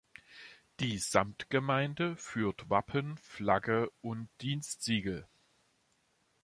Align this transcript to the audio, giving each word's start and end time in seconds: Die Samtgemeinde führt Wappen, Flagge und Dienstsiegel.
Die 0.79 0.97
Samtgemeinde 0.97 2.15
führt 2.17 2.71
Wappen, 2.71 3.17
Flagge 3.19 3.91
und 4.01 4.29
Dienstsiegel. 4.41 5.27